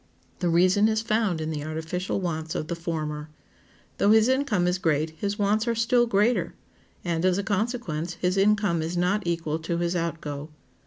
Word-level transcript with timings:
The 0.39 0.49
reason 0.49 0.87
is 0.87 1.03
found 1.03 1.39
in 1.39 1.51
the 1.51 1.63
artificial 1.63 2.19
wants 2.21 2.55
of 2.55 2.69
the 2.69 2.75
former. 2.75 3.29
Though 3.99 4.09
his 4.09 4.27
income 4.29 4.65
is 4.65 4.79
great 4.79 5.11
his 5.11 5.37
wants 5.37 5.67
are 5.67 5.75
still 5.75 6.07
greater, 6.07 6.55
and, 7.05 7.23
as 7.23 7.37
a 7.37 7.43
consequence, 7.43 8.15
his 8.15 8.35
income 8.35 8.81
is 8.81 8.97
not 8.97 9.21
equal 9.27 9.59
to 9.59 9.77
his 9.77 9.95
outgo. 9.95 10.49